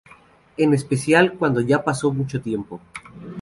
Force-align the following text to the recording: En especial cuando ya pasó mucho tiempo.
En 0.57 0.73
especial 0.73 1.33
cuando 1.33 1.61
ya 1.61 1.83
pasó 1.83 2.11
mucho 2.11 2.41
tiempo. 2.41 2.81